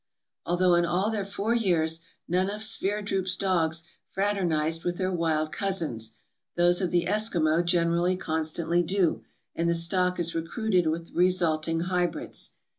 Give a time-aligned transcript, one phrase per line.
[0.47, 6.13] Although in all their four years none of Sverdrup's dogs fraternized with their wild cousins,
[6.55, 11.81] those of the Eskimo generally constantly do, and the stock is recruited with the resulting
[11.81, 12.49] hy brids.